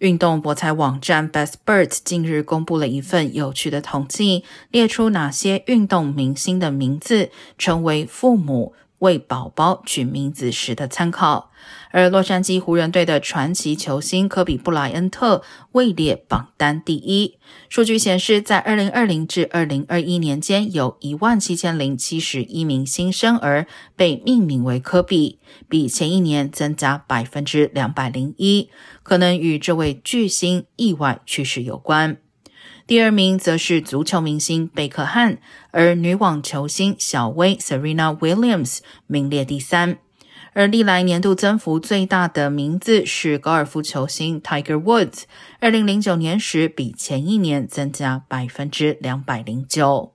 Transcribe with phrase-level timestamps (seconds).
[0.00, 11.50] 运动博彩网站 BestBird 近日公布了一份有趣的统计，列出哪些运动明星的名字成为父母为宝宝取名字时的参考。
[11.90, 15.42] 而洛杉矶湖人队的传奇球星科比布莱恩特
[15.72, 17.36] 位列榜单第一。
[17.68, 23.66] 数据显示，在二零二零至二零二一年间，有一万七千零七十一名新生儿
[23.96, 25.38] 被命名为科比，
[25.68, 28.70] 比前一年增加百分之两百零一，
[29.02, 32.18] 可能与这位巨星意外去世有关。
[32.90, 35.38] 第二名则是足球明星贝克汉，
[35.70, 39.98] 而女网球星小威 Serena Williams 名列第三。
[40.54, 45.22] 而历来年度增幅最大的名字是高尔夫球星 Tiger Woods，
[45.60, 50.12] 二零零九年时比前一年增加百分之两百零九。